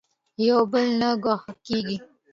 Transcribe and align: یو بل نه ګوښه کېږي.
یو 0.47 0.61
بل 0.71 0.87
نه 0.99 1.09
ګوښه 1.23 1.53
کېږي. 1.65 1.97